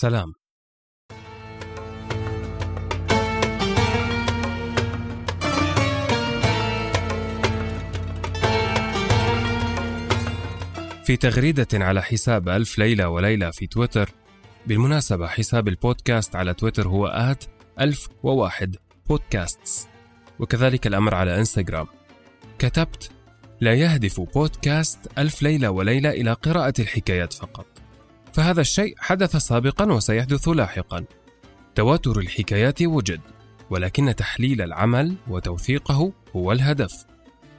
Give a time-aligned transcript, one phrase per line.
[0.00, 0.32] سلام.
[11.04, 14.10] في تغريدة على حساب ألف ليلة وليلة في تويتر
[14.66, 17.44] بالمناسبة حساب البودكاست على تويتر هو آت
[17.80, 18.76] ألف وواحد
[19.08, 19.88] بودكاستس.
[20.38, 21.86] وكذلك الأمر على إنستغرام.
[22.58, 23.10] كتبت
[23.60, 27.66] لا يهدف بودكاست ألف ليلة وليلة إلى قراءة الحكايات فقط.
[28.32, 31.04] فهذا الشيء حدث سابقا وسيحدث لاحقا.
[31.74, 33.20] تواتر الحكايات وجد
[33.70, 36.92] ولكن تحليل العمل وتوثيقه هو الهدف.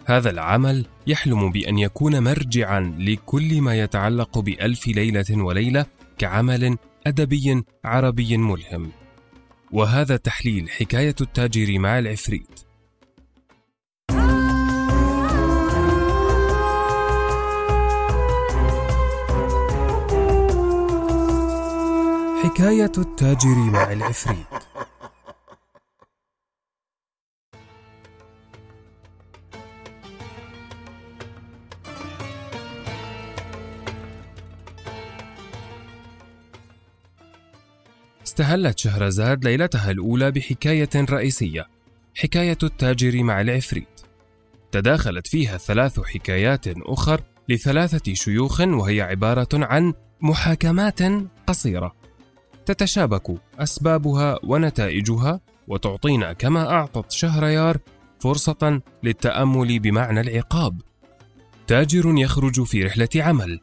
[0.06, 5.86] هذا العمل يحلم بأن يكون مرجعا لكل ما يتعلق بألف ليلة وليلة
[6.18, 6.78] كعمل
[7.08, 8.92] أدبي عربي ملهم.
[9.72, 12.71] وهذا تحليل حكاية التاجر مع العفريت.
[22.44, 24.48] حكاية التاجر مع العفريت
[38.24, 41.68] استهلت شهرزاد ليلتها الأولى بحكاية رئيسية
[42.16, 44.02] حكاية التاجر مع العفريت
[44.72, 51.00] تداخلت فيها ثلاث حكايات أخر لثلاثة شيوخ وهي عبارة عن محاكمات
[51.48, 52.01] قصيرة.
[52.66, 57.78] تتشابك أسبابها ونتائجها وتعطينا كما أعطت شهريار
[58.20, 60.82] فرصة للتأمل بمعنى العقاب.
[61.68, 63.60] تاجر يخرج في رحلة عمل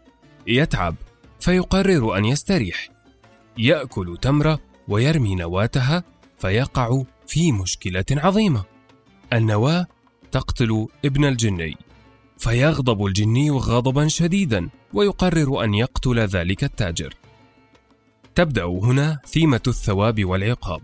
[0.47, 0.95] يتعب
[1.41, 2.89] فيقرر أن يستريح.
[3.59, 6.05] يأكل تمره ويرمي نواتها
[6.39, 8.65] فيقع في مشكلة عظيمة.
[9.33, 9.87] النواة
[10.33, 11.77] تقتل ابن الجني
[12.39, 17.15] فيغضب الجني غضبا شديدا ويقرر أن يقتل ذلك التاجر.
[18.39, 20.83] تبدأ هنا ثيمة الثواب والعقاب.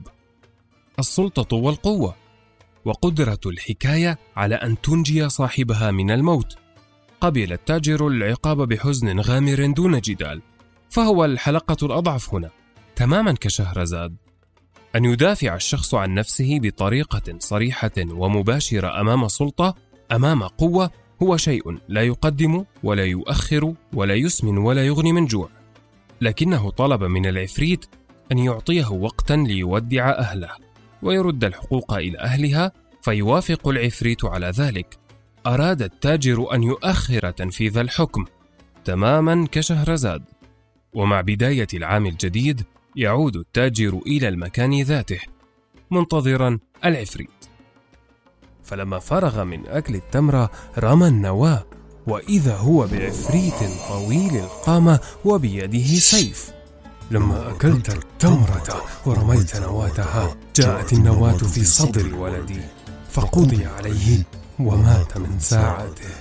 [0.98, 2.14] السلطة والقوة
[2.84, 6.56] وقدرة الحكاية على أن تنجي صاحبها من الموت.
[7.20, 10.42] قبل التاجر العقاب بحزن غامر دون جدال
[10.90, 12.50] فهو الحلقة الأضعف هنا
[12.96, 14.16] تماما كشهرزاد
[14.96, 19.74] أن يدافع الشخص عن نفسه بطريقة صريحة ومباشرة أمام سلطة
[20.12, 20.90] أمام قوة
[21.22, 25.63] هو شيء لا يقدم ولا يؤخر ولا يسمن ولا يغني من جوع.
[26.20, 27.86] لكنه طلب من العفريت
[28.32, 30.50] أن يعطيه وقتا ليودع أهله
[31.02, 34.98] ويرد الحقوق إلى أهلها فيوافق العفريت على ذلك.
[35.46, 38.24] أراد التاجر أن يؤخر تنفيذ الحكم
[38.84, 40.22] تماما كشهرزاد
[40.94, 42.64] ومع بداية العام الجديد
[42.96, 45.20] يعود التاجر إلى المكان ذاته
[45.90, 47.30] منتظرا العفريت.
[48.64, 51.64] فلما فرغ من أكل التمرة رمى النواة
[52.06, 53.54] وإذا هو بعفريت
[53.88, 56.50] طويل القامة وبيده سيف.
[57.10, 62.60] لما أكلت التمرة ورميت نواتها جاءت النواة في صدر ولدي.
[63.10, 64.24] فقضي عليه
[64.58, 66.14] ومات من ساعته.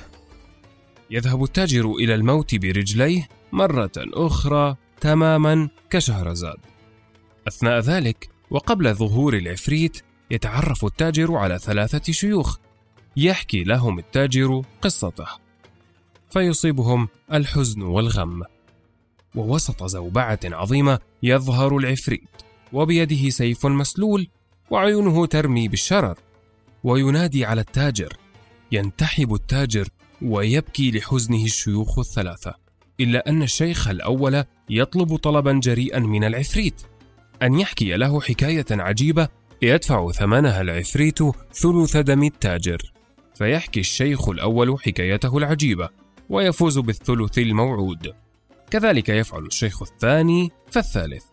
[1.12, 6.58] يذهب التاجر إلى الموت برجليه مرة أخرى تماما كشهرزاد
[7.48, 10.02] أثناء ذلك وقبل ظهور العفريت
[10.32, 12.58] يتعرف التاجر على ثلاثة شيوخ.
[13.18, 15.43] يحكي لهم التاجر قصته.
[16.34, 18.44] فيصيبهم الحزن والغم.
[19.36, 22.30] ووسط زوبعة عظيمة يظهر العفريت
[22.74, 24.28] وبيده سيف مسلول
[24.70, 26.18] وعيونه ترمي بالشرر
[26.84, 28.18] وينادي على التاجر.
[28.72, 29.88] ينتحب التاجر
[30.22, 32.54] ويبكي لحزنه الشيوخ الثلاثة
[33.00, 36.82] إلا أن الشيخ الأول يطلب طلبا جريئا من العفريت
[37.42, 39.28] أن يحكي له حكاية عجيبة
[39.62, 41.20] يدفع ثمنها العفريت
[41.54, 42.94] ثلث دم التاجر.
[43.36, 46.03] فيحكي الشيخ الأول حكايته العجيبة.
[46.34, 48.14] ويفوز بالثلث الموعود.
[48.72, 51.24] كذلك يفعل الشيخ الثاني فالثالث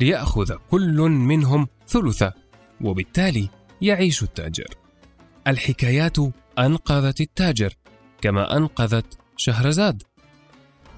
[0.00, 2.32] ليأخذ كل منهم ثلثة
[2.80, 3.48] وبالتالي
[3.80, 4.68] يعيش التاجر.
[5.46, 6.16] الحكايات
[6.58, 7.74] أنقذت التاجر
[8.20, 10.02] كما أنقذت شهرزاد.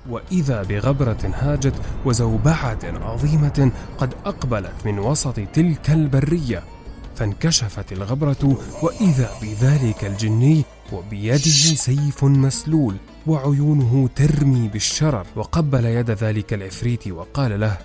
[0.09, 6.74] وإذا بغبرة هاجت وزوبعة عظيمة قد أقبلت من وسط تلك البرية.
[7.17, 12.97] فانكشفت الغبرة وإذا بذلك الجني وبيده سيف مسلول
[13.27, 15.27] وعيونه ترمي بالشرر.
[15.37, 17.79] وقبل يد ذلك العفريت وقال له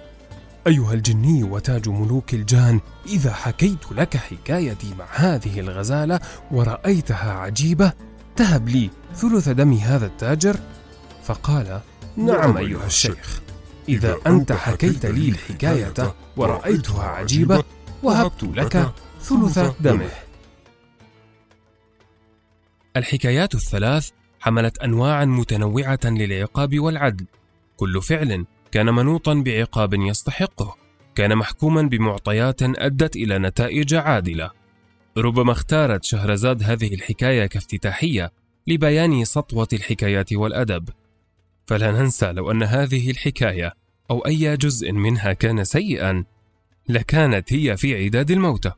[0.67, 6.19] أيها الجني وتاج ملوك الجان إذا حكيت لك حكايتي مع هذه الغزالة
[6.51, 7.93] ورأيتها عجيبة
[8.35, 10.59] تهب لي ثلث دم هذا التاجر؟
[11.23, 11.79] فقال
[12.17, 13.41] نعم أيها الشيخ.
[13.89, 17.63] إذا أنت حكيت لي الحكاية ورأيتها عجيبة
[18.03, 18.91] وهبت لك
[19.29, 20.09] ثلث دمه.
[22.97, 24.09] الحكايات الثلاث
[24.39, 27.25] حملت أنواعا متنوعة للعقاب والعدل.
[27.77, 30.75] كل فعل كان منوطا بعقاب يستحقه.
[31.15, 34.51] كان محكوما بمعطيات أدت إلى نتائج عادلة.
[35.17, 38.31] ربما اختارت شهرزاد هذه الحكاية كافتتاحية
[38.67, 40.89] لبيان سطوة الحكايات والأدب.
[41.65, 43.73] فلا ننسى لو أن هذه الحكاية
[44.11, 46.23] أو أي جزء منها كان سيئا
[46.89, 48.71] لكانت هي في عداد الموتى.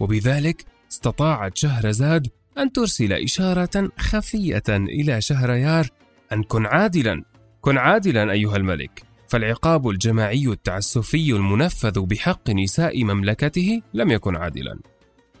[0.00, 2.28] وبذلك استطاعت شهرزاد
[2.58, 5.88] أن ترسل إشارة خفية إلى شهريار
[6.32, 7.24] أن كن عادلا
[7.60, 9.02] كن عادلا أيها الملك.
[9.28, 14.78] فالعقاب الجماعي التعسفي المنفذ بحق نساء مملكته لم يكن عادلا.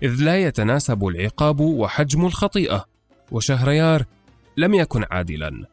[0.02, 2.84] إذ لا يتناسب العقاب وحجم الخطيئة
[3.30, 4.04] وشهريار
[4.56, 5.66] لم يكن عادلا.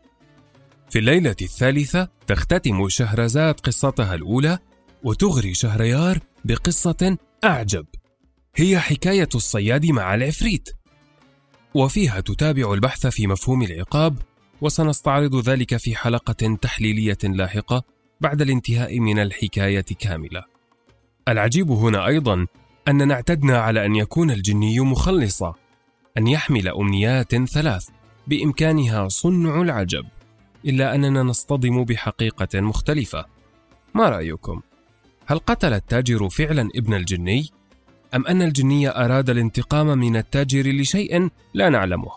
[0.90, 4.60] في الليلة الثالثة تختتم شهرزاد قصتها الأولى
[5.04, 7.86] وتغري شهريار بقصة أعجب.
[8.56, 10.70] هي حكاية الصياد مع العفريت
[11.74, 14.18] وفيها تتابع البحث في مفهوم العقاب
[14.62, 17.84] وسنستعرض ذلك في حلقة تحليلية لاحقة
[18.22, 20.44] بعد الانتهاء من الحكاية كاملة.
[21.28, 22.48] العجيب هنا أيضا
[22.88, 25.54] أننا اعتدنا على أن يكون الجني مخلصا،
[26.18, 27.88] أن يحمل أمنيات ثلاث
[28.28, 30.06] بإمكانها صنع العجب،
[30.66, 33.26] إلا أننا نصطدم بحقيقة مختلفة.
[33.96, 34.62] ما رأيكم؟
[35.26, 37.50] هل قتل التاجر فعلا ابن الجني؟
[38.16, 42.12] أم أن الجني أراد الانتقام من التاجر لشيء لا نعلمه؟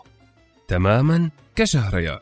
[0.67, 2.21] تماما كشهريار.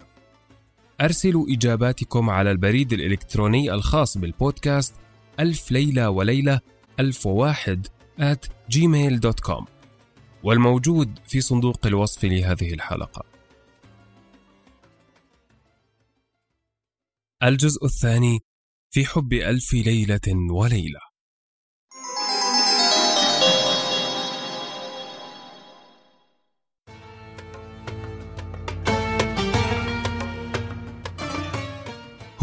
[1.01, 4.95] أرسلوا إجاباتكم على البريد الإلكتروني الخاص بالبودكاست
[5.39, 6.59] ألف ليلة وليلة
[6.99, 7.87] ألف وواحد
[8.19, 9.65] at gmail.com
[10.43, 13.25] والموجود في صندوق الوصف لهذه الحلقة
[17.43, 18.39] الجزء الثاني
[18.89, 21.04] في حب ألف ليلة وليلة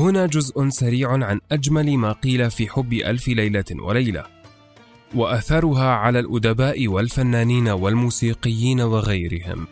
[0.03, 4.25] هنا جزء سريع عن أجمل ما قيل في حب ألف ليلة وليلة
[5.15, 9.67] وأثرها على الأدباء والفنانين والموسيقيين وغيرهم.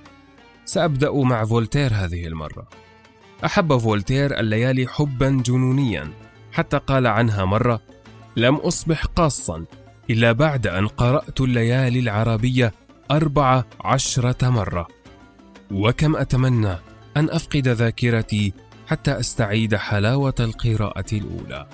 [0.64, 2.68] سأبدأ مع فولتير هذه المرة.
[3.44, 6.12] أحب فولتير الليالي حبا جنونيا
[6.52, 7.80] حتى قال عنها مرة
[8.36, 9.64] لم أصبح قاصا
[10.10, 12.72] إلا بعد أن قرأت الليالي العربية
[13.10, 14.88] أربع عشرة مرة.
[15.70, 16.76] وكم أتمنى
[17.16, 18.52] أن أفقد ذاكرتي
[18.90, 21.68] حتى أستعيد حلاوة القراءة الأولى.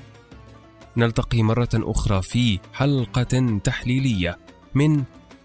[0.96, 4.38] نلتقي مرة أخرى في حلقة تحليلية
[4.74, 5.04] من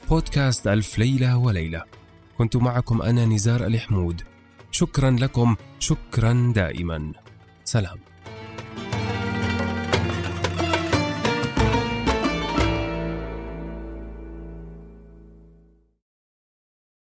[0.10, 1.84] بودكاست ألف ليلة وليلة.
[2.38, 4.22] كنت معكم أنا نزار الحمود.
[4.72, 5.56] شكرا لكم.
[5.80, 7.12] شكرا دائما.
[7.64, 8.11] سلام.